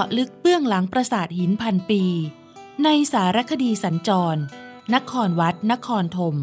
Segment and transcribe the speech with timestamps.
[0.00, 2.02] าะลึกเบื้องหลังปราสาทหินพันปี
[2.84, 4.40] ในสารคดีสัญจร
[4.94, 6.36] นครวัด นครธม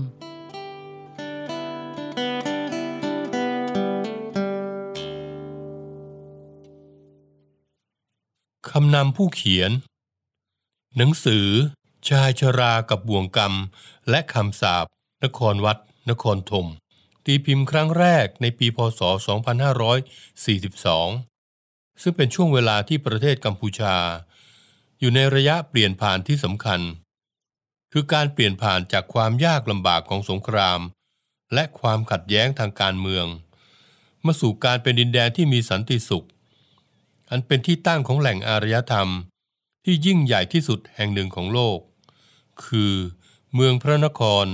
[8.69, 9.71] คำนำผู้เขียน
[10.97, 11.47] หนังสือ
[12.09, 13.53] ชายชรากับบ่วงกรรม
[14.09, 14.85] และคำสาบ
[15.23, 15.77] นครวัด
[16.09, 16.67] นครธม
[17.25, 21.32] ตีพิมพ์ครั้งแรกในปีพศ 2542
[22.01, 23.95] ซึ่งเป็นช่วงเวลาที่ประเทศกัมพูชา
[24.99, 26.81] อยู่ในระยะเปลี่ยนผ่านที่สำคัญ
[27.91, 30.79] คือการเปลี่ยนผ่านจากความยากลำบากของสงคราม
[31.53, 33.25] และความขัดแย้งทางการเมือง
[34.25, 36.27] มาสู่การเป็นดินแดนที่มีสันติสุข
[37.29, 39.09] อันเป็นที่ตั้งของแหล่งอารยธรรม
[39.85, 41.79] ที่ยิ่งใหญ่ที่สุดแห่งหนึ่งของโลก
[42.65, 42.93] คือ
[43.53, 44.45] เมืองพระนคร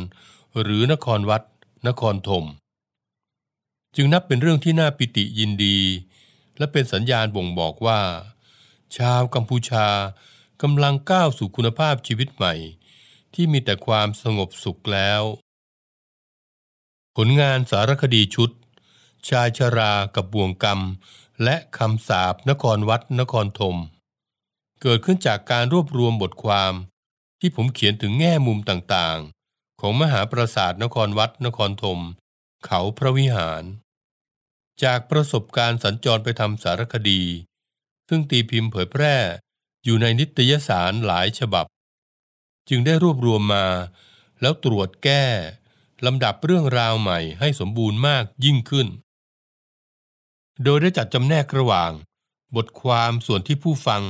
[0.62, 1.44] หรือนครวัด
[1.88, 2.46] นครธม
[3.96, 5.78] จึงนับเป็นเรื่องที่น่าปิติยินดี
[6.60, 8.02] และเป็นสัญญาณบ่งบอกว่า
[8.98, 9.88] ชาวกัมพูชา
[10.62, 12.54] กำลังก้าวสู่คุณภาพชีวิตใหม่
[13.34, 15.22] ที่มีแต่ความสงบสุขแล้ว
[17.16, 18.50] ผลงานสารคดีชุด
[19.30, 20.80] ชายชรากับบ่วงกรรม
[21.44, 23.78] และคำสาบนครวัดนครธม
[24.82, 26.74] เกิดขึ้นจากการรวบรวมบทความ
[27.40, 32.00] ที่ผมเขียนถึงแง่มุมต่างๆ ของมหาปราสาทนครวัดนครธม
[32.66, 33.64] เขาพระวิหาร
[34.84, 37.22] จากประสบการณ์สัญจรไปทำสารคดี
[38.10, 39.16] ซึ่งตีพิมพ์เผยแพร่
[39.84, 41.66] อยู่ในนิตยสารหลายฉบับ
[42.70, 43.66] จึงได้รวบรวมมา
[44.42, 45.24] แล้วตรวจแก้
[46.06, 48.88] ลำดับเรื่องราวใหม่ให้สมบูรณ์มากยิ่งขึ้น
[50.64, 51.92] โดยได้จัดจำแนกระหว่าง
[52.56, 54.04] บทความส่วนที่ผู้ฟัง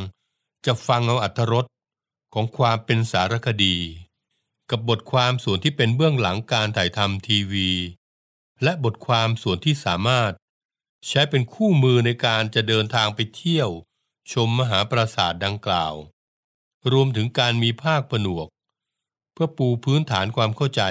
[0.66, 1.66] จะฟังเอาอัธรส
[2.34, 3.76] ของความเป็นสารคดี
[4.70, 7.70] กับบทความส่วนที่เป็นเบื้องหลังการถ่ายทำทีวี
[8.64, 10.32] และบทความส่วนที่สามารถ
[11.08, 13.70] ใช้เป็นคู่มือในการจะเดินทางไปเที่ยว
[14.32, 15.94] ชมมหาปราสาทดังกล่าว
[16.92, 18.48] รวมถึงการมีภาคผนวก
[19.34, 20.82] เพื่อปูพื้นฐานความเข้าใจ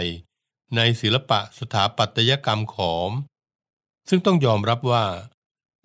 [0.76, 3.10] ในศิลปะสถาปัตยกรรมขอม
[4.08, 5.06] ซึ่งต้องยอมรับว่า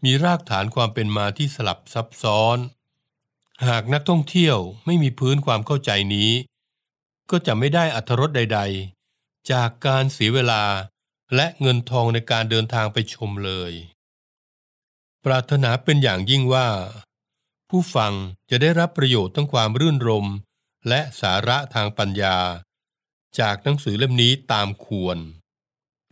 [0.03, 2.57] มีรากฐานความเป็นมาที่สลับซับซ้อน
[3.67, 6.31] หากนักท่องเที่ยวไม่มีพื้นความเข้าใจนี้
[7.31, 8.59] ก็จะไม่ได้อัธรสใด
[9.05, 10.63] ๆ จากการเสียเวลา
[11.35, 13.73] และเงินทองในการเดินทางไปชมเลย
[15.27, 16.67] ปรารถนาเป็นอย่างยิ่งว่า
[17.69, 18.13] ผู้ฟัง
[18.49, 20.27] จะได้รับประโยชน์ทั้งความรื่นรม
[20.87, 22.37] และสาระทางปัญญา
[23.39, 25.17] จากหนังสือเล่มนี้ตามควร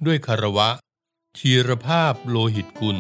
[0.06, 0.70] ด้วยคารวะ
[1.38, 2.98] ทีรภาพโลหิตกุล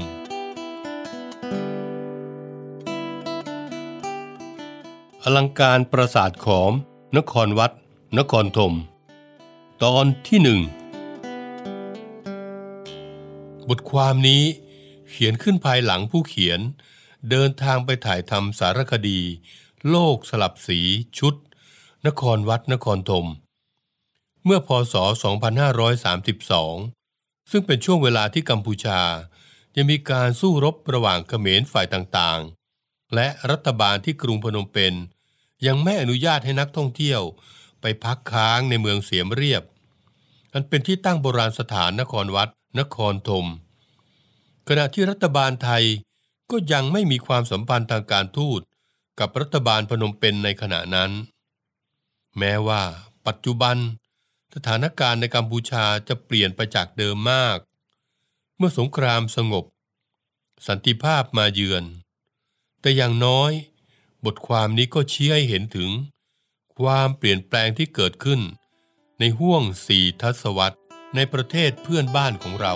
[5.23, 6.73] อลังการประสาทขอม
[7.17, 7.71] นครวัด
[8.17, 8.73] นครธม
[9.83, 10.59] ตอนที่หนึ่ง
[13.69, 14.43] บทความนี้
[15.11, 16.59] เขียนขึ้นภายหลังผู้เขียน
[17.29, 19.19] เดินทางไปถ่ายทำสารคดี
[19.89, 20.79] โลกสลับสี
[21.19, 21.33] ชุด
[22.07, 23.27] นครวัดนครธม
[24.45, 24.95] เมื่อพศ
[26.61, 29.01] 2532 ซึ่งเป็นช่วงเวลาที่กัมพูชา
[29.75, 34.93] ยังมีการสู้รบระหว่างเขมรฝ่ายต่างๆ และรัฐบาลที่กรุงพนมเปญ
[35.65, 37.21] ยังไม่อนุญาตให้นักท่องเที่ยว
[37.81, 39.63] ไปพักค้างในเมืองเสียมเรียบ
[40.53, 42.49] อันเป็นที่ตั้งโบราณสถานนครวัด
[42.79, 43.45] นครธม
[44.67, 45.83] ขณะที่รัฐบาลไทย
[46.51, 48.61] ก็ยังไม่มีความสัมพันธ์ทางการทูต
[49.19, 51.11] กับรัฐบาลพนมเปญในขณะนั้น
[52.37, 52.81] แม้ว่า
[53.27, 53.77] ปัจจุบัน
[54.55, 57.57] สถานการณ์ในกัมพูชาจะเปลี่ยนไปจากเดิมมาก
[58.57, 59.65] เมื่อสงครามสงบ
[60.67, 61.83] สันติภาพมาเยือน
[62.81, 63.51] แต่อย่างน้อย
[64.25, 65.89] บทความนี้ก็ชี้ให้เห็นถึง
[66.79, 68.41] ความเปลี่ยนแปลงที่เกิดขึ้น
[69.19, 70.79] ในห่วงสี่ทศวรรษ
[71.15, 72.75] ในประเทศเพื่อนบ้านของเรา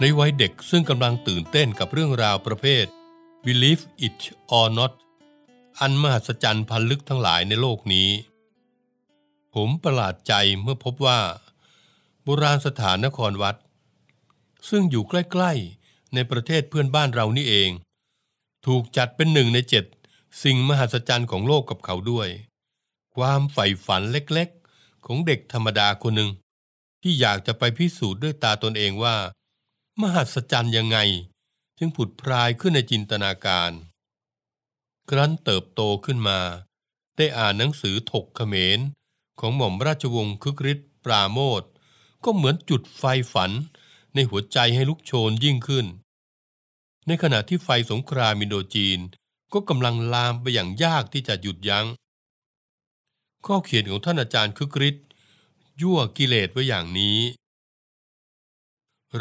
[0.00, 2.86] ในวัยเด็กซึ่งกำลังตื่นเต้นกับเรื่องราวประเภท
[3.44, 4.20] believe it
[4.58, 4.92] or not
[5.80, 8.08] อันมหัศจรรย์พันลึกทั้งหลายในโลกนี้
[9.54, 10.32] ผมประหลาดใจ
[10.62, 11.20] เมื่อพบว่า
[12.22, 13.56] โบราณสถานนครวัด
[14.68, 15.52] ซึ่งอยู่ใกล้
[15.84, 17.70] ๆ ในประเทศเพื่อนบ้านเรานี่เอง
[18.66, 19.84] ถูกจัดเป็นหนึ่งในเจ็ด
[20.42, 22.28] สิ่งมหัศจรรย์ของโลกกับเขาด้วย
[23.16, 26.30] ความใฝ่ฝันเล็กๆ ของเด็กธรรมดาคนหนึ่ง
[27.02, 29.16] ที่อยากจะไปพิสูจน์ด้วยตาตนเองว่า
[30.02, 30.98] มหัศจรรย์ยังไง
[31.78, 33.72] จึงผุดพรายขึ้นในจินตนาการ
[35.10, 36.40] ครั้นเติบโตขึ้นมา
[37.16, 38.78] ได้อ่านหนังสือถกเขมร
[39.40, 41.62] ของหม่อมราชวงศ์คึกฤทธิ์ปราโมท
[42.24, 43.50] ก็เหมือนจุดไฟฝัน
[44.14, 45.86] ในหัวใจให้ลุกโชนยิ่งขึ้น
[47.06, 48.98] ในขณะที่ไฟสงครามอินโดจีน
[49.52, 51.86] ก็กำลังลามไปอย่างยากที่จะหยุดยัง้ง
[53.46, 55.06] ข้อเขียนของท่านอาจารย์คึกฤทธิ์
[55.80, 57.18] ยั่วกิเลสไว้อย่างนี้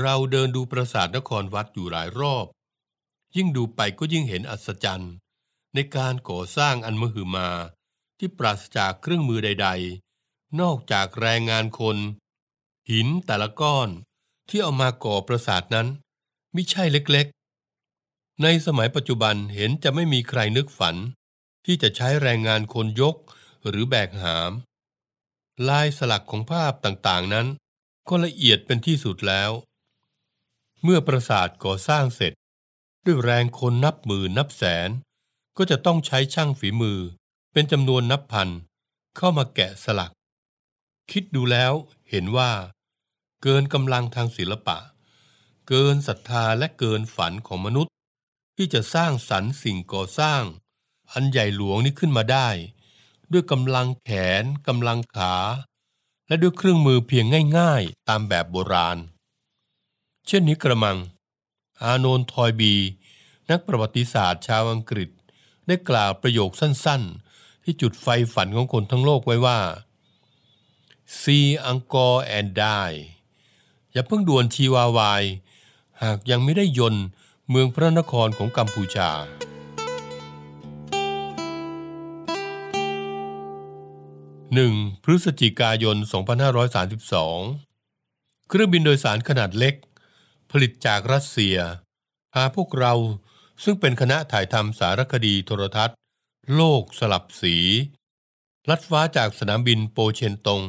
[0.02, 2.46] เราเดินดูปราสาทนครวัดอยู่หลายรอบ
[3.36, 5.14] ยิ่งดูไปก็ยิ่งเห็นอัศจรรย์
[5.74, 7.50] ในการก่อสร้างอันมหึมา
[8.18, 9.68] ที่ปราศจากเครื่องมือใด
[10.14, 11.98] ๆ นอกจากแรงงานคน
[12.92, 13.90] หินแต่ละก้อน
[14.50, 15.88] ที่เอามาก่อปราสาทนั้น
[16.54, 20.96] ไม่ใช่เล็กๆ ในสมัยปัจจุบันเห็นจะไม่มีใครนึกฝัน
[21.66, 23.16] ที่จะใช้แรงงานคนยก
[23.68, 24.52] หรือแบกหาม
[25.68, 27.48] ลายสลักของภาพต่างๆนั้น
[28.10, 29.52] ก็ละเอียดเป็นที่สุดแล้ว
[30.84, 32.34] เมื่อปราสาทก่อสร้างเสร็จ
[33.06, 34.90] ด้วยแรงคนนับหมื่นนับแสน
[35.58, 37.00] ก็จะต้องใช้ช่างฝีมือ
[37.54, 38.50] เป็นจำนวนนับพัน
[39.18, 40.14] เข้ามาแกะสลัก
[41.12, 41.74] คิดดูแล้ว
[42.10, 42.52] เห็นว่า
[43.44, 44.78] เกินกำลังทางศิลปะ
[45.68, 47.94] เกินศรัทธาและเกินฝันของมนุษย์
[48.56, 50.44] ที่จะสร้างสรรค์สิ่งก่อสร้าง
[51.12, 52.50] อันใหญ่หลวงนี้ขึ้นมาได้
[53.32, 54.10] ด้วยกำลังแข
[54.42, 55.36] นกำลังขา
[56.28, 57.26] และด้วยเครื่องมือเพียง
[57.58, 58.98] ง่าย ๆ ตามแบบโบราณ
[60.28, 60.98] เช่นนี้กระมัง
[61.84, 62.74] อานนทอยบี
[63.50, 65.10] นักประวัติศาสตร์ชาวอังกฤษ
[65.68, 69.60] ได้กล่าวประโยคสั้นๆ ที่จุดไฟฝันของคนทั้งโลกไว้ว่า
[71.20, 72.98] See Angkor and die
[73.92, 75.24] อย่าเพิ่งด่วนชีวาวาย
[76.04, 76.96] หากยังไม่ได้ยน
[77.50, 79.10] เมืองพระนครของกัมพูชา
[84.68, 85.04] 1.
[85.04, 85.98] พฤศจิกายน
[86.82, 89.76] 2532 เครื่องบินโดยสารขนาดเล็ก
[90.56, 91.58] ผลิตจากรัสเซีย
[92.34, 92.94] พาพวกเรา
[93.64, 95.98] ซึ่งเป็นคณะถ่ายทำสารคดีโทรทัศน์
[96.56, 97.56] โลกสลับสี
[98.70, 100.62] ลัดฟ้าจากสนามบินโปเชนตง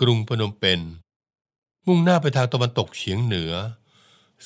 [0.00, 0.80] กรุงพนมเปญ
[1.86, 3.52] มุ่งหน้าไปทางตะวันตกเฉียงเหนือ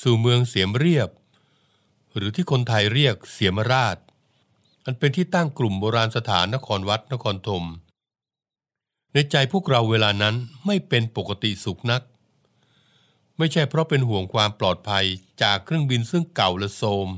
[0.01, 1.11] สู่เมืองเสียมเรียบ
[2.15, 3.97] หรือที่คนไทยเรียกเสียมราช
[4.85, 7.65] อันเป็นที่ตั้งกลุ่มโบราณสถานนครวัดนครธม
[9.13, 10.35] ในใจพวกเราเวลานั้น
[10.67, 12.03] ไม่เป็นปกติสุขนัก
[13.39, 15.05] ไม่ใช่เพราะเป็นห่วงความปลอดภัย
[15.43, 17.09] จากเครื่องบินซึ่งเก่าและโทรม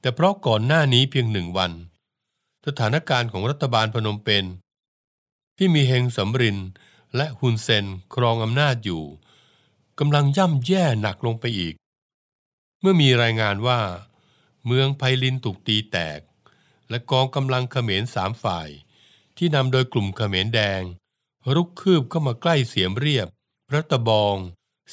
[0.00, 1.72] แต่เพราะก่อนหน้านี้เพียงหนึ่งวัน
[2.66, 4.44] สถานการณ์ของรัฐบาลพนมเปญ
[5.56, 6.58] ที่มีเฮงสำริน
[7.16, 9.04] และฮุนเซนครองอำนาจอยู่
[9.98, 11.74] กำลังย่ำแย่หนักลงไปอีก
[12.80, 13.80] เมื่อมีรายงานว่า
[14.66, 16.20] เมืองไพลินถูกตีแตก
[16.90, 18.68] และกองกำลังเขมรสามฝ่าย
[19.36, 20.82] ที่นำโดยกลุ่มเขมรแดง
[21.54, 23.28] รุกคืบเข้ามาใกล้เสียมเรียบ
[23.68, 24.36] พระตะบอง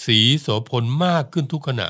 [0.03, 1.89] สีโสพลมากขึ้นทุกขณะ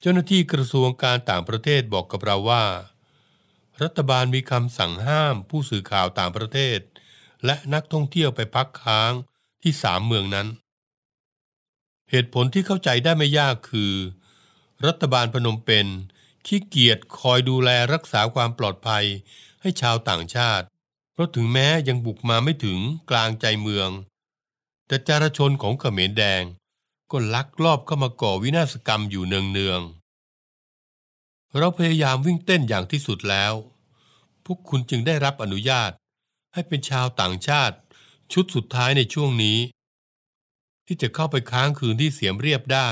[0.00, 2.64] เจ้าหน้าที่กระทรวงการต่างประเทศบอกกับเราว่า
[3.82, 6.78] รัฐบาลมีคำสั่งห้ามผู้สื่อข่าวต่างประเทศ
[7.44, 9.12] และนักท่องเที่ยวไปพักค้าง
[9.62, 10.48] ที่สามเมืองนั้น
[12.10, 13.92] เหตุผลที่เข้าใจได้ไม่ยากคือ
[14.86, 15.86] รัฐบาลพนมเปญ
[16.46, 19.04] ขี้เกียจคอยดูแลรักษาความปลอดภัย
[19.62, 20.66] ให้ชาวต่างชาติ
[21.12, 22.78] เพราะถึงแม้ยังบุกมาไม่ถึง
[23.10, 23.90] กลางใจเมือง
[24.88, 26.42] แต่จารชนของเขมรแดง
[27.10, 33.54] ก็ลักลอบเข้ามาก่อวินาศกรรมอยู่เนืองๆเราพยายามวิ่งเต้นอย่างที่สุดแล้ว
[34.44, 35.90] พวกคุณจึงได้รับอนุญาต
[36.54, 37.76] ให้เป็นชาวต่างชาติ
[38.32, 39.58] ชุดสุดท้ายในช่วงนี้
[40.86, 42.90] ที่จะเข้าไปค้างคืนที่เสียมเรียบได้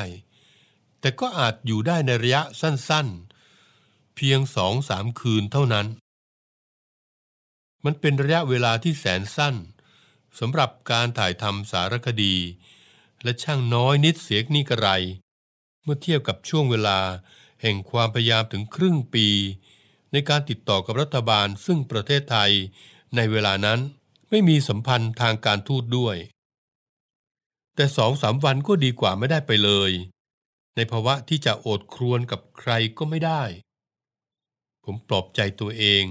[1.00, 5.86] แต่ก็อาจอยู่ได้ในระยะสั้นๆ เพียงสองสามคืนเท่านั้น
[7.84, 9.54] มันเป็นระยะเวลาที่แสนสั้น
[10.38, 12.36] สำหรับการถ่ายทำสารคดี
[13.22, 14.88] และช่างน้อยนิดเสียกนี่กระไร
[15.82, 16.98] เมื่อเทียบกับช่วงเวลา
[17.62, 19.28] แห่งความพยายามถึงครึ่งปี
[20.12, 22.52] ในการติดต่อกับรัฐบาลซึ่งประเทศไทย
[23.16, 23.80] ในเวลานั้น
[24.30, 26.16] ไม่มีสัมพันธ์ทางการทูตด้วย
[27.74, 29.92] แต่สองสามวันก็ดีกว่าไม่ได้ไปเลย
[30.76, 33.42] ในภาวะที่จะโอดครวนกับใครก็ไม่ได้
[34.84, 36.04] ผมปลอบใจตัวเอง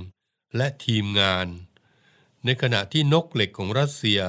[0.55, 1.47] และทีมงาน
[2.45, 4.21] ในขณะที่นกเหล็กของรัสเซีย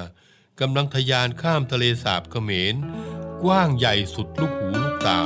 [0.61, 2.75] กำลังทยานข้ามทะเลสาบเขมร
[3.43, 5.21] กว้างใหญ่สุดลูกหูลูกตา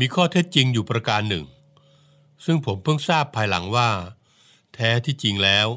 [0.00, 1.44] มีข้อเท็จจริงอยู่ประการหนึ่ง
[2.44, 3.90] ซึ่งผมเพิ่งทราบภายหลังว่า
[4.74, 5.68] แท้ที่จริงแล้ว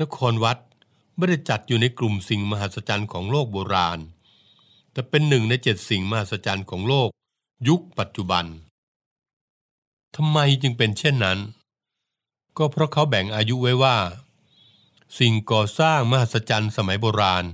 [0.00, 0.58] นครวัด
[1.16, 4.00] ไม่ได้จัดอยู่ในกลุ่มสิ่งมหัศจรรย์ของโลกโบราณ
[4.98, 7.10] แต่เป็นหนึ่งในเจ็ดสิ่งมหัศจรรย์ของโลก
[7.68, 8.44] ยุคปัจจุบัน
[10.16, 11.38] ทำไมจึงเป็นเช่นนั้น
[12.58, 13.98] ก็เพราะเขาแบ่งอายุไว้ว่า
[15.18, 17.44] สิ่งก่อสร้างมหัศจรรย์สมัยโบราณ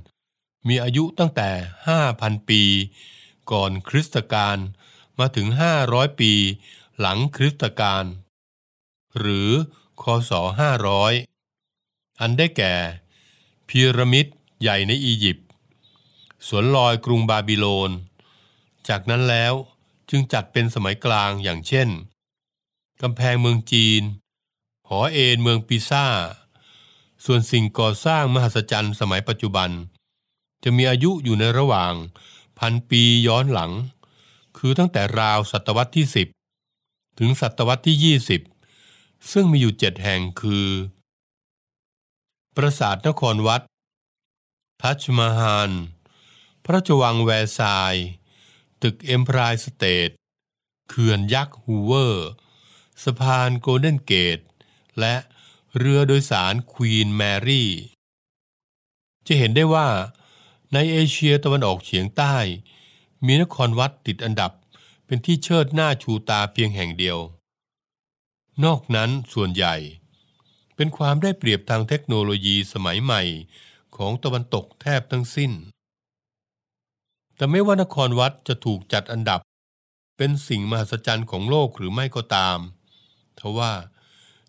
[0.68, 1.50] มีอายุตั้งแต่
[1.98, 2.62] 5,000 ปี
[3.52, 4.58] ก่อนคริสตกาล
[5.18, 5.46] มาถึง
[5.84, 6.32] 500 ปี
[6.98, 8.04] หลังคริสตกาล
[9.18, 9.50] หรือ
[10.02, 10.32] คศ
[11.06, 12.74] 500 อันได้แก่
[13.68, 14.26] พีระมิด
[14.60, 15.43] ใหญ่ในอียิปต์
[16.48, 17.90] สวนลอยกรุงบาบิโลน
[18.88, 19.54] จากนั้นแล้ว
[20.10, 21.88] จึงจัดเป็นสมัยกลางอย่างเช่น
[23.02, 24.02] กำแพงเมืองจีน
[24.88, 26.06] หอเอ็นเมืองปิซ่า
[27.24, 29.70] ส่วนสิ่งก่อสร้างมหัศจรรย์สมัยปัจจุบัน
[30.64, 31.92] จะมีอายุอยู่ในระหว่าง
[32.58, 33.72] พันปีย้อนหลัง
[34.56, 36.06] คือตั้งแต่ราวศตวรรษที่
[36.62, 38.16] 10 ถึงศตวรรษที่
[38.68, 40.66] 20 ซึ่งมีอยู่เจ็ดแห่งคือ
[42.54, 43.62] ปราสาทนครวัด
[44.80, 45.70] ทัชมาฮาล
[46.66, 47.94] พระราชวังแวร์ซาย
[48.83, 50.11] ตึกเอ็มไพร์สเตท
[50.88, 52.28] เขื่อนยักษ์ฮูเวอร์
[53.04, 54.38] สะพานโกลเด้นเกต
[55.00, 55.14] และ
[55.78, 57.71] เรือโดยสารควีนแมรี่
[59.26, 59.88] จะเห็นได้ว่า
[60.73, 62.37] ในเอเชียตะวันออกเฉียงใต้
[63.26, 64.52] มีนครวัดติดอันดับ
[65.06, 67.18] เป็นที่เชิดหน้าชูตาเพียงแห่งเดียว
[68.64, 69.76] นอกนั้นส่วนใหญ่
[70.76, 73.23] เป็นความได้เปรียบทางเทคโนโลยีสมัยใหม่
[73.97, 75.52] ของตะวันตกแทบทั้งสิ้น
[77.36, 79.40] แต่ไม่ว่านครวัดจะถูกจัดอันดับ
[80.16, 82.58] เป็นสิ่งมหัศจรรย์ของโลกหรือไม่ก็ตาม
[83.38, 83.72] ทว่า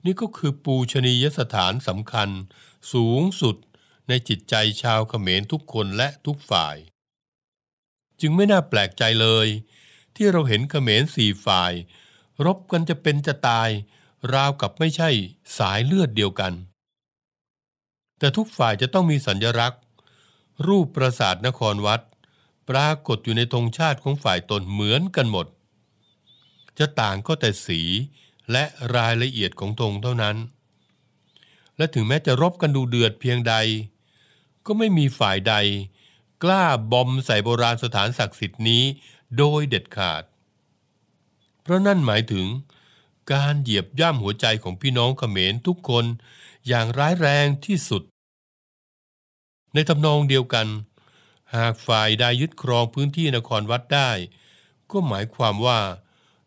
[0.05, 2.29] นี่ก็คือปูชนียสถานสำคัญ
[2.93, 3.55] สูงสุด
[4.07, 6.75] ในจิตใจชาวเขมรทุกคนและทุกฝ่าย
[8.21, 9.47] จึงไม่น่าแปลกใจเลย
[10.15, 11.73] ที่เราเห็นเขมรสี่ฝ่าย
[12.45, 13.69] รบกันจะเป็นจะตาย
[14.33, 15.09] ราวกับไม่ใช่
[15.57, 16.53] สายเลือดเดียวกัน
[18.19, 19.81] แต่ทุกฝ่ายจะต้องมีสัญลักษณ์
[20.67, 22.01] รูปปราสาทนครวัด
[22.69, 25.48] ปรากฏอยู่ในธงชาติของฝ่ายตนเหมือนกันหมด
[26.79, 27.81] จะต่างก็แต่สี
[28.51, 28.63] และ
[28.95, 30.36] รายละเอียดของธงเท่านั้น
[31.77, 33.55] และถึงแม้จะรบกันดูเดือดเพียงใด
[34.65, 35.55] ก็ไม่มีฝ่ายใด
[36.43, 38.84] กล้าบอมใส่โบราณสถานศักดิ์สิทธิ์นี้
[39.38, 40.24] โดยเด็ดขาด
[41.62, 42.45] เพราะนั่นหมายถึง
[43.34, 46.05] การเหยียบย่ำหัวใจของพี่น้องเขมรทุกคน
[46.67, 48.03] อย่างร้ายแรงที่สุด
[49.74, 50.67] ในทำนองเดียวกัน
[51.59, 54.12] หากฝ่ายใดยึดครองพื้นที่นครวัดได้
[54.91, 55.79] ก็หมายความว่า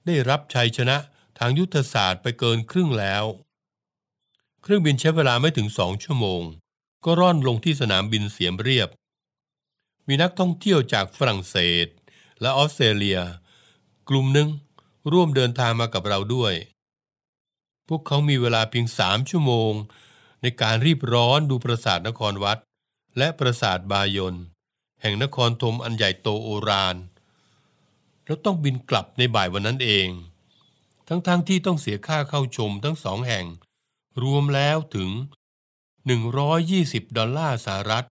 [0.07, 0.97] ได้รับชัยชนะ
[1.38, 3.25] ทางยุทธศาสตร์ไปเกินครึ่งแล้ว
[4.62, 6.43] เครื่องบินใช้เวลาไม่ถึงสองชั่วโมง
[7.05, 8.88] ก็ร่อนลงที่สนามบินเสียมเรียบ
[10.07, 11.87] มีนักท่องเที่ยวจากฝรั่งเศส
[12.41, 13.21] และออสเตรเลีย
[14.09, 14.49] กลุ่มหนึ่ง
[15.12, 16.55] ร่วมเดินทางมากับเราด้วย
[17.88, 19.73] พวกเขามีเวลาเพียงสามชั่วโมง
[20.43, 22.59] ในการรีบร้อนดูปราสาทนครวัด
[23.19, 24.35] และปราสาทบายน
[25.00, 26.97] แห่งนครธมอันใหญ่โตโอราน
[28.25, 30.09] แล้วต้องบินกลับในบ่ายวันนั้นเอง
[31.09, 33.45] ทั้งๆทที่ต้องเสียค่าเข้าชมทั้งสองแห่ง
[34.23, 35.11] รวมแล้วถึง
[36.55, 38.07] 120 ดอลลาร์สหรัฐ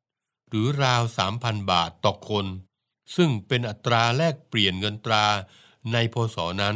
[0.49, 1.01] หรือราว
[1.35, 2.45] 3,000 บาทต่อคน
[3.15, 5.25] ซึ่งเป็นอัตราแลกเปลี่ยนเงินตรา
[5.93, 6.75] ในพศนั้น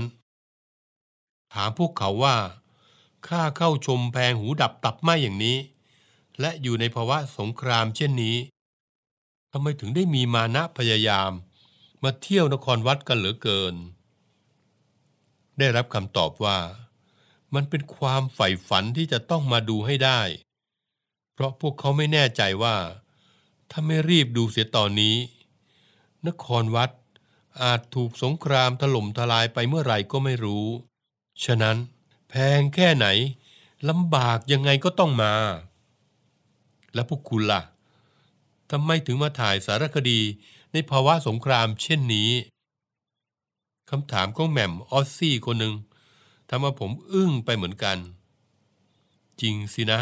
[1.54, 2.38] ถามพวกเขาว่า
[3.28, 5.58] ค่าเข้าชมแพงหูดับตับไหมอย่างนี้
[6.40, 8.36] และอยู่ในภาวะสงครามเช่นนี้
[9.52, 11.32] ทำไมถึงได้มีมานะพยายาม
[12.04, 13.76] มาเที่ยวนครวัดกันเหลือเกิน
[15.60, 16.60] ได้รับคำตอบว่า
[17.54, 20.22] มันเป็นความใฝ่ฝันที่จะต้องมาดูให้ได้
[21.34, 22.78] เพราะพวกเขาไม่แน่ใจว่า
[23.72, 25.18] ถ้าไม่รีบดูเสียตอนนี้
[26.28, 26.92] นครวัด
[27.62, 30.68] อาจถูกสงครามถล่มทลายไปเมื่อไหร่ก็ไม่รู้
[31.46, 31.78] ฉะนั้น
[32.30, 33.08] แพงแค่ไหน
[33.90, 35.34] ลำบากยังไงก็ต้องมา
[36.94, 37.62] และพวกคุณล่ะ
[38.72, 40.20] ทำไมถึงมาถ่ายสารคดี
[40.74, 42.32] ในภาวะสงครามเช่นนี้
[43.90, 45.74] คำถามของแหม่มออสซี่คนหนึ่ง
[46.50, 47.98] ทำให้ผมอึ้งไปเหมือนกัน
[49.42, 50.02] จริงสินะ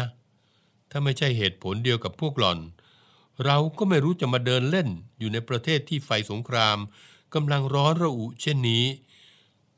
[0.90, 2.58] ถ้าไม่ใช่เหตุผลเดียวกับพวกหล่อน
[3.44, 6.78] เราก็ไม่รู้จะมาเดินเล่นอยู่ในประเทศที่ไฟสงคราม
[7.34, 8.84] กำลังร้อนระอุเช่นนี้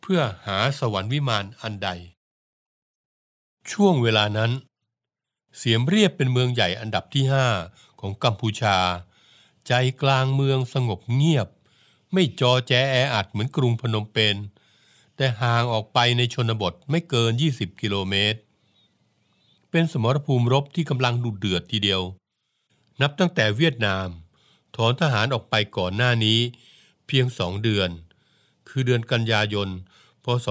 [0.01, 1.89] เพื่อหาสวรรค์วิมานอันใด
[3.73, 4.51] ช่วงเวลานั้น
[5.57, 7.47] เสียมเรียบเป็นเมืองใหญ่อันดับที่ห้า
[8.01, 8.79] ของกัมพูชา
[9.67, 11.49] ใจกลางเมืองสงบเงียบ
[12.13, 14.37] ไม่จอแจแออัดเหมือนกรุงพนมเปญ
[15.17, 18.41] แต่ห่างออกไปในชนบทไม่เกิน 20 กิโลเมตร
[19.71, 22.03] เป็นสมรภูมิรบที่กำลังดุเดือดทีเดียว
[23.01, 24.09] นับตั้งแต่เวียดนาม
[24.77, 26.41] ถอนทหารออกไปก่อนหน้านี้
[27.07, 27.91] เพียงสองเดือน
[28.69, 29.69] คือเดือนกันยายน
[30.25, 30.47] พศ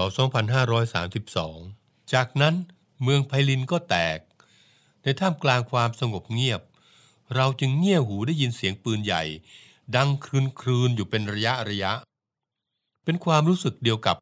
[1.04, 2.54] 2532 จากนั้น
[3.02, 4.18] เมืองไพลินก็แตก
[5.02, 6.60] ในท่ามกลางความสงบเงียบ
[7.34, 9.22] เราจึงเงี่ยหูได้ยินเสียงปืนใหญ่
[9.96, 11.92] ดังครืนครืนอยู่เป็นระยะระยะ
[13.04, 14.16] เป็นความรู้สึกเดียวกับ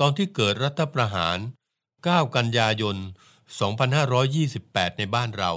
[0.00, 1.38] ตอนที่เกิดรัฐประหาร
[1.86, 2.96] 9 กันยายน
[3.76, 5.52] 2528 ในบ้านเรา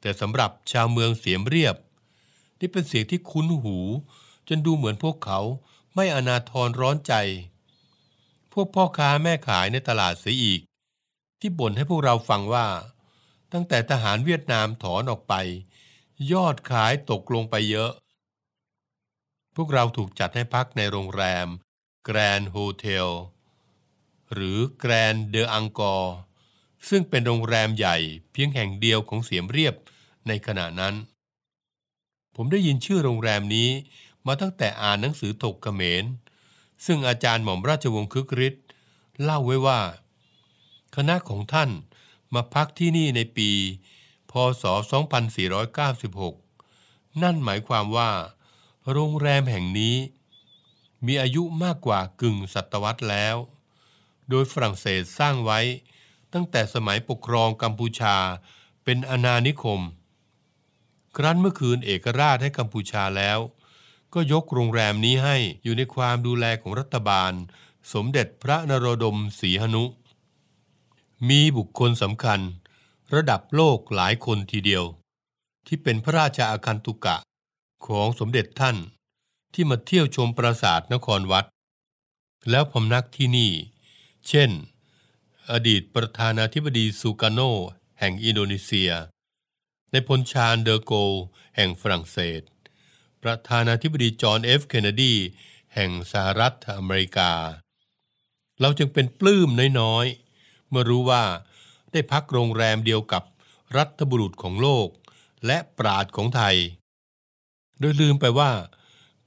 [0.00, 1.76] แต่สำหรับชาวเมืองเสียมเรียบ
[2.60, 3.78] นี่เป็นเสียงที่คุ้นหู
[4.48, 5.40] จนดูเหมือนพวกเขา
[5.94, 7.14] ไม่อนาทรร้อนใจ
[8.52, 10.60] พวกพ่อค้าแม่ขายในตลาดเสียอีก
[11.40, 12.66] ที่บ่นให้พวกเราฟังว่า
[13.54, 15.34] ตั้งแต่ทหารเวียดนามถอนออกไป
[16.32, 17.92] ยอดขายตกลงไปเยอะ
[19.56, 21.46] พวกเราถูกจัดให้พักในโรงแรม
[22.04, 23.08] แกรนด์โฮเทล
[24.32, 26.16] หรือแกรนด์เดออังกอร์
[26.88, 27.96] ซึ่งเป็นโรงแรมใหญ่
[28.32, 29.74] เพียงแห่งเดียวของเสียมเรียบ
[30.28, 30.94] ในขณะนั้น
[32.36, 33.70] ผมได้ยินชื่อโรงแรมนี้
[34.26, 36.04] มาตั้งแต่อ่านหนังสือถกเขมร
[36.86, 38.64] ซึ่งอาจารย์หม่อมราชวงศ์คึกฤทธิ์
[39.22, 39.80] เล่าไว้ว่า
[40.96, 41.70] คณะของท่าน
[42.34, 43.50] มาพักที่นี่ในปี
[44.30, 44.64] พศ
[45.98, 48.10] 2496 นั่นหมายความว่า
[48.90, 49.96] โรงแรมแห่งนี้
[51.06, 53.36] มีอายุมากกว่ากึ่งศตวรรษแล้ว
[54.28, 55.60] โดยฝรั่งเศสสร้างไว้
[56.32, 58.16] ตั้งแต่สมัยปกครองกัมพูชา
[58.84, 59.80] เป็นอาณานิคม
[61.16, 63.38] ครั้นเมื่อคืนเอกราชให้กัมพูชาแล้ว
[64.14, 67.32] ก็ยกโรงแรมนี้ให้อยู่ในความดูแลของรัฐบาล
[67.92, 69.84] สมเด็จพระนโรดมศรีหนุ
[71.28, 72.40] มีบุคคลสำคัญ
[73.14, 74.84] ระดับโลกหลายคนทีเดียว
[75.66, 77.16] ที่เป็นพระราชาอาคันตุกะ
[77.86, 78.76] ของสมเด็จท่าน
[79.54, 81.46] ที่มาเที่ยวชมปราสาทนครวัด
[82.50, 83.52] แล้วพำนักที่นี่
[84.28, 84.50] เช่น
[85.50, 87.40] อดีตประธานาธิบดีซูกาโน
[87.98, 88.90] แห่งอินโดนีเซีย
[89.90, 90.92] ในพลชาญเดอโก
[91.56, 92.42] แห่งฝรั่งเศส
[93.22, 95.14] ประธานาธิบดีจอห์นเอฟเคนเนดี
[95.74, 97.32] แห่งสหรัฐอเมริกา
[98.60, 99.48] เราจึงเป็นปลื้ม
[99.80, 100.23] น้อยๆ
[100.74, 101.24] มื่อรู้ว่า
[101.92, 103.22] ได้พักโรงแรมเดียวกับ
[103.76, 104.88] รัฐบุรุษของโลก
[105.46, 106.56] และปราดของไทย
[107.78, 108.52] โดยลืมไปว่า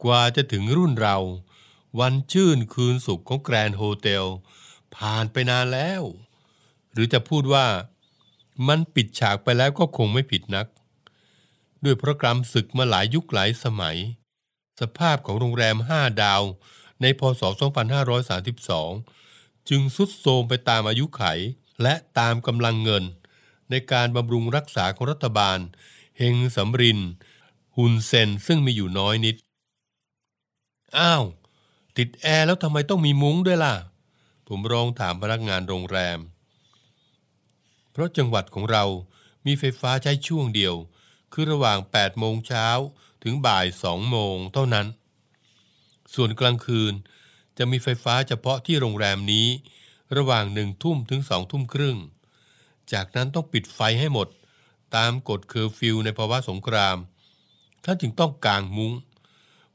[0.04, 1.18] กว่าจะถึงรุ่นเรา
[2.00, 4.26] วันชื่นคืนสุขของแกรนโฮเทล
[4.96, 6.04] ผ่านไปนานแล้ว
[6.92, 7.68] หรือจะพูดว่า
[8.68, 10.68] มันปิดฉากไปแล้วก็คงไม่ผิดนัก
[11.84, 13.98] ด้วยพระกรรมศึกมาหลายยุคหลายสมัย
[14.80, 16.44] สภาพของโรงแรมห้าดาว
[17.02, 19.17] ในพศ 2532
[19.70, 21.24] จึงสุดโทมไปตามอายุไข
[21.82, 23.04] และตามกำลังเงิน
[23.70, 25.60] ในการบำรุงรักษาของรัฐบาล
[26.18, 27.00] เฮงสำริน
[27.76, 29.36] หุนเซนซึ่งมีอยู่น้อยนิด
[30.98, 31.24] อ้าว
[31.98, 33.76] ติดแอร์แล้วทำไมต้องมีมุ้งด้วยล่ะ
[34.48, 36.20] ผมร้องถามพนักงานโรงแรม
[37.92, 38.86] เพราะจังหวัดของเรา
[39.46, 40.76] มีไฟฟ้าใช้ช่วงเดียว
[41.34, 42.68] คือระหว่าง 8 โมงเช้า
[43.24, 44.88] ถึงบ่าย 2 โมงเท่านั้น
[46.14, 46.94] ส่วนกลางคืน
[47.58, 49.48] จะมีไฟฟ้าเฉพาะที่โรงแรมนี้
[50.18, 51.98] ระหว่างหนึ่งทุ่มถึงสองทุ่มครึ่ง
[52.94, 54.28] จากนั้นต้องปิดไฟให้หมด
[54.96, 56.98] ตามกฎเคอร์ฟิวในภาวะสงคราม
[57.84, 58.94] ท่านจึงต้องกางมุ้ง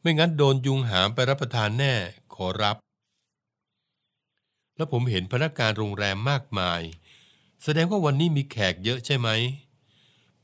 [0.00, 1.94] ไม่งั้นโดนยุงหามไปรับประทานแน่
[2.34, 2.76] ขอรับ
[4.76, 6.80] แล้วผมเห็นพนักงานโรงแรมมากมาย
[7.64, 9.28] แสดงว่าวันนี้มีแขกเยอะใช่ไหม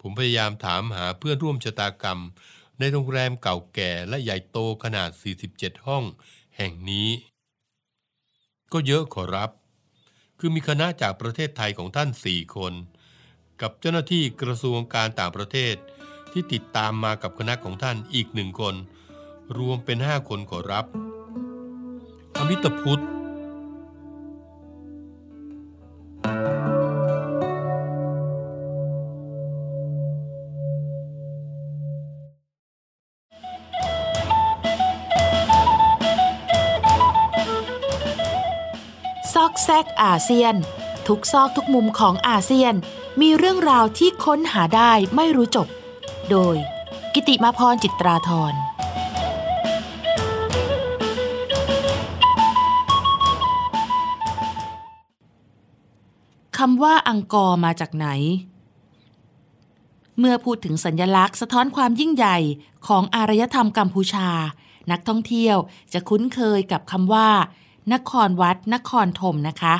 [0.00, 2.20] ผมพยายามถามหาเพื่อนร่วมชะตากรรม
[2.78, 5.10] ในโรงแรมเก่าแก่และใหญ่โตขนาด
[5.48, 6.04] 47 ห้อง
[6.60, 7.10] แห่งนี้
[8.72, 9.50] ก็เยอะขอรับ
[10.38, 12.72] คือมีคณะจากประเทศไทยของท่านสี่คน
[13.60, 15.74] กับเจ้าหน้าที่กระทรวงการต่างประเทศ
[16.32, 18.74] ที่ติดตามมากับคณะของท่านอีกหนึ่งคน
[19.58, 20.86] รวมเป็นห้าคนขอรับ
[22.36, 23.02] อมิตพุทธ
[39.70, 40.54] แซกอาเซียน
[41.08, 42.74] ทุกซอกทุกมุมของอาเซียน
[43.20, 45.68] มีเรื่องราวที่ค้นหาได้ไม่รู้จบ
[46.30, 46.56] โดย
[47.14, 48.52] กิติมาพรจิตราธร
[56.58, 58.08] คำว่าอังกอร์มาจากไหน
[60.18, 62.38] เมื่อพูดถึงสัญญลักษณ์สะท้อนความยิ่งใหญ่
[62.86, 64.28] ของอารยธรรมกัมพูชา
[64.90, 65.56] นักท่องเที่ยว
[65.92, 67.28] จะคุ้นเคยกับคำว่า
[67.92, 69.74] นครวัด นครธมนะคะ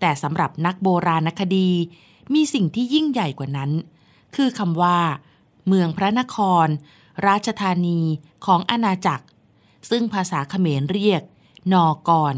[0.00, 1.70] แต่สำหรับนักโบราณคดี
[2.34, 3.70] มีสิ่งที่ยิ่งใหญ่กว่านั้น
[4.36, 4.98] คือคำว่า
[5.66, 6.66] เมืองพระนคร
[7.26, 8.00] ราชธานี
[8.46, 9.24] ของอาณาจักร
[9.90, 11.22] ซึ่งภาษาเขมรเรียก
[11.72, 12.36] นอกร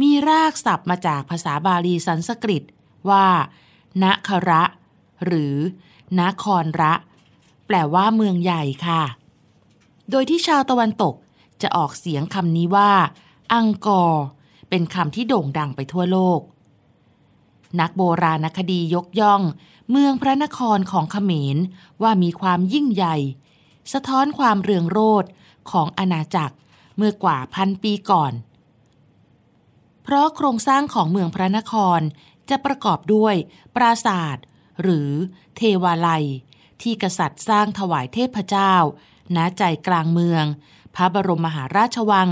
[0.00, 2.62] มีรากศัพท์มาจากภาษาบาลีสันสกฤต
[3.10, 3.26] ว่า
[4.02, 4.62] นคระ
[5.24, 5.54] หรือ
[6.20, 6.94] นครระ
[7.66, 9.02] แปลว่าเมืองใหญ่ค่ะ
[10.10, 11.14] โดยที่ชาวตะวันตก
[11.62, 12.90] จะออกเสียงคำนี้ว่า
[13.52, 14.24] อังกอร์
[14.68, 16.40] เป็นคำที่โด่งดังไปทั่วโลก
[17.80, 19.42] นักโบราณคดียกย่อง
[19.90, 21.56] เมืองพระนครของเขมร
[22.02, 23.16] ว่ามีความยิ่งใหญ่
[23.92, 25.24] สะท้อนความเรืองโรด
[25.70, 26.56] ของอาณาจักร
[26.96, 28.32] เมื่อกว่าพันปีก่อน
[30.02, 32.00] เพราะโครงสร้างของเมืองพระนคร
[32.50, 33.34] จะประกอบด้วย
[33.76, 34.36] ปราสาท
[34.82, 35.10] หรือ
[35.56, 36.24] เทวาลัย
[36.82, 38.74] ที่กษัตริย์สร้างถวายเทพเจ้า
[39.36, 40.44] ณใจกลางเมือง
[40.94, 42.28] พระบรมมหาราชวัง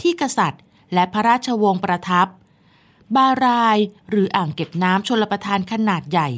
[0.00, 0.62] ที่กษัตริย์
[0.94, 2.26] และพระราชวงศ์ประทับ
[3.16, 3.78] บาราย
[4.10, 6.28] หรืออ่างเก็บน้ำชลประทานขนาดใหญ่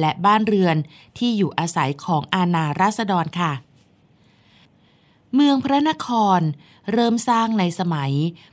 [0.00, 0.76] และบ้านเรือน
[1.18, 3.52] ที่อยู่อาศัยของอาณาราษฎรค่ะ
[5.34, 6.40] เมืองพระนคร
[6.92, 8.12] เริ่มสร้างในสมัย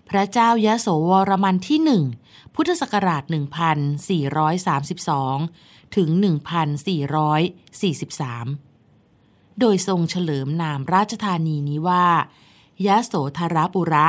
[0.09, 2.03] พระเจ้ายโสวรมันที่หนึ่ง
[2.55, 3.23] พุทธศักราช
[4.59, 6.09] 1432 ถึง
[8.59, 12.05] 1443 โดยทรงเฉลิมนามราชธานีนี้ว่า
[12.87, 14.07] ยโสธรปุระ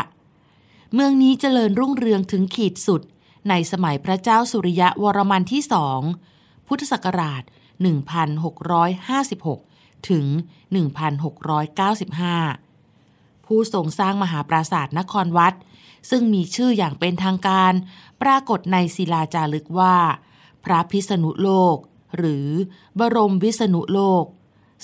[0.95, 3.03] เมืองนี้เจริญรุ่งเรืองถึงขีดสุด
[3.49, 6.01] ในสมัยพระเจ้าสุริยะวรมันที่สอง
[6.67, 7.43] พุทธศักราช
[9.55, 10.25] 1656 ถึง
[11.47, 15.55] 1695 ผู้ทรงสร้างมหาปราสาทนครวัด
[16.11, 17.73] ซึ่งมีชื่ออย่างเป็นทางการ
[18.23, 19.97] ปรากฏในศิลาจารึกว่า
[20.65, 21.77] พระพิษณุโลก
[22.17, 22.47] หรือ
[22.99, 24.25] บรมวิษณุโลก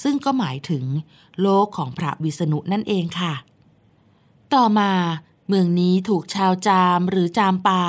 [0.03, 0.85] ซึ่งก็หมายถึง
[1.43, 3.35] โลกของพระวิษณุนั่นเองค่ะ
[4.55, 4.91] ต่อมา
[5.49, 7.83] เมืองนี้ถูกชาวจามหรือจามปา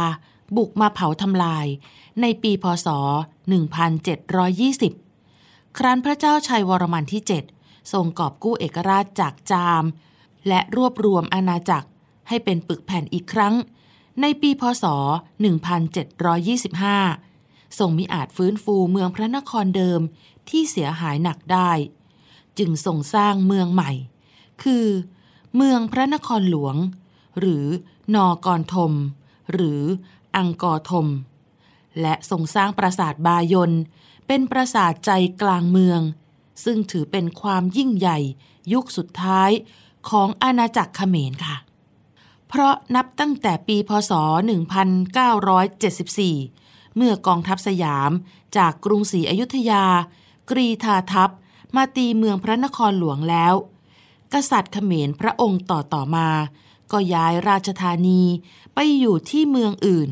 [0.57, 1.67] บุกมาเผาทำลาย
[2.21, 2.87] ในปีพศ
[4.93, 7.21] 1720 ครั้นพระเจ้าชัยวรมันที่
[7.57, 9.83] 7 ทรงกอบกู้เอกราชจากจาม
[10.47, 11.87] และรวบรวมอาณาจักร
[12.27, 13.53] ให้เป็นปึกแผ่นอีกครั้ง
[14.21, 14.85] ในปีพศ
[16.51, 20.01] 1725 ทรงมิอาจฟื้นฟูเมืองพระนครเดิม
[20.49, 21.71] ที่เสียหายหนักได้
[22.57, 23.91] จึงทรงสร้างเมืองใหม่
[24.63, 24.85] คือ
[25.55, 26.75] เมืองพระนครหลวง
[27.39, 27.65] หรือ
[28.15, 28.93] นอกรธม
[29.51, 29.81] หรือ
[30.35, 31.07] อังกอรธม
[32.01, 33.71] และทรงสร้างปราสาทบายน
[34.27, 36.01] เป็นปราสาทใจกลางเมือง
[36.63, 38.19] ซึ่งถือเป็นความยิ่งใหญ่
[38.73, 39.49] ยุคสุดท้าย
[40.09, 41.55] ของอาณาจักรเขมรค่ะ
[42.47, 44.11] เพราะนับตั้งแต่ปีพศ
[45.95, 48.11] 1974 เมื่อกองทัพสยาม
[48.57, 49.85] จากกรุงศรีอยุธยา
[50.49, 51.29] กรีธาทัพ
[51.75, 53.53] มาตีเมืองพระนครหลวงแล้ว
[54.33, 56.29] กษัตริย์เขมรพระองค์ต่อต่อมา
[56.91, 58.21] ก็ย้ายราชธานี
[58.73, 60.09] ไปอยู่ที่เมืองอื่น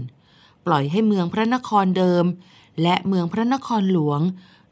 [0.66, 2.26] ปล่อยให้เมืองพระนครเดิม
[2.82, 4.22] และเมืองพระนครหลวง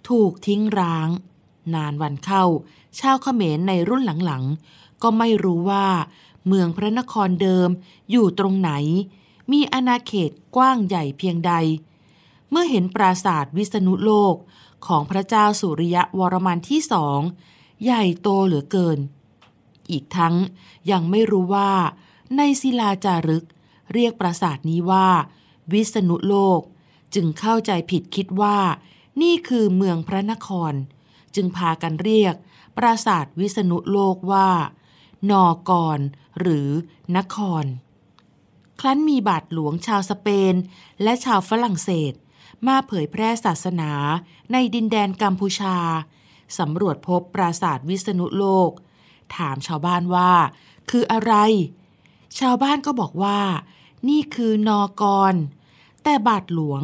[0.10, 1.10] ถูกทิ้งร้าง
[1.74, 2.44] นานวันเข้า
[3.00, 5.88] ชาวเขมรในรุ่นหลังๆ ก็ไม่รู้ว่า
[6.48, 7.70] เมืองพระนครเดิม
[8.12, 8.72] อยู่ตรงไหน
[9.52, 11.54] มีอาณาเขตกว้างใหญ่เพียงใด
[12.50, 14.36] เมื่อเห็นปราสาทวิษณุโลก
[14.88, 17.20] ของพระเจ้าสุริยะวรมันที่สอง
[17.84, 19.00] ใหญ่โตเหลือเกิน
[19.92, 20.36] อีกทั้ง
[20.92, 21.72] ยังไม่รู้ว่า
[22.38, 23.46] ในศิลาจารึก
[23.94, 25.08] เรียกปราสาทนี้ว่า
[25.72, 26.62] วิษณุโลก
[27.16, 28.58] จึงเข้าใจผิดคิดว่า
[29.22, 30.74] นี่คือเมืองพระนคร
[31.36, 32.36] จึงพากันเรียก
[32.78, 34.50] ปราสาทวิษณุโลกว่า
[35.32, 36.00] นอกร
[36.40, 36.70] หรือ
[37.18, 37.66] นคร
[38.80, 40.56] ครั้นมีบาทหลวงชาวสเปน
[41.04, 42.14] และชาวฝรั่งเศส
[42.68, 43.92] มาเผยแพร่ศาสนา
[44.52, 45.78] ในดินแดนกัมพูชา
[46.60, 48.72] สำรวจพบปราสาทวิษณุโลก
[49.38, 50.32] ถามชาวบ้านว่า
[50.90, 51.34] คืออะไร
[52.40, 53.40] ชาวบ้านก็บอกว่า
[54.10, 55.34] นี่คือนอกร
[56.04, 56.82] แต่บาทหลวง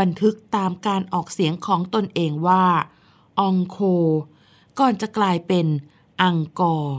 [0.00, 2.64] บันทึกตามการออกเสียงของตนเองว่า
[3.40, 3.78] องโค
[4.78, 5.66] ก่อนจะกลายเป็น
[6.22, 6.98] อังกอร์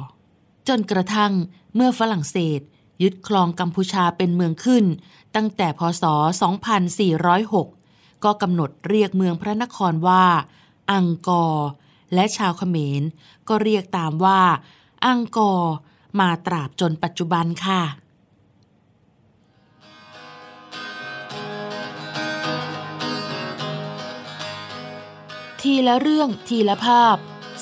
[0.68, 1.32] จนกระทั่ง
[1.76, 2.60] เมื่อฝรั่งเศส
[3.02, 4.86] ยึดครองกัมพูชาเป็นเมืองขึ้น
[5.36, 6.04] ตั้งแต่พศ
[7.34, 10.26] 2406 ก็กำหนดเรียกเมืองพระนครว่า
[10.92, 11.68] อังกอร์
[12.14, 13.02] และชาวเขมร
[13.48, 14.42] ก็เรียกตามว่า
[15.06, 15.76] อังกอร์
[16.20, 17.82] มาตราบจนปัจจุบันค่ะ
[25.62, 27.16] ทีละเรื่องทีละภาพ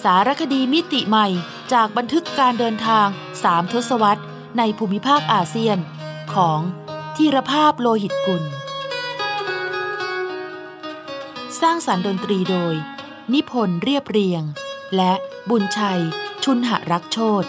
[0.04, 1.28] สารคดีมิติใหม่
[1.74, 3.08] จากบันทึกการเดินทาง
[3.44, 4.24] สามทศวรรษ
[4.58, 5.78] ในภูมิภาคอาเซียน
[6.34, 6.60] ของ
[7.16, 8.44] ทีรภาพโลหิตกุล
[11.62, 12.74] สร้างสรรค์ดนตรีโดย
[13.34, 14.44] นิพนธ์เรียบเรียง
[14.96, 15.14] และ
[15.50, 16.02] บุญชัย
[16.44, 17.44] ชุนหรักโชต